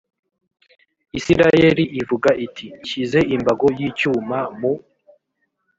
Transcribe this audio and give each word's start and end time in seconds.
isirayeli 1.17 1.83
ivuga 2.01 2.29
iti 2.45 2.65
nshyize 2.79 3.19
imbago 3.35 3.65
y 3.77 3.79
icyuma 3.89 4.39
mu 4.59 4.71